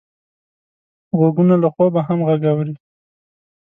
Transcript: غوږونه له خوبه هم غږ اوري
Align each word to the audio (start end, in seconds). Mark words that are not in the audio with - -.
غوږونه 1.17 1.55
له 1.63 1.67
خوبه 1.73 2.01
هم 2.07 2.19
غږ 2.27 2.41
اوري 2.51 2.73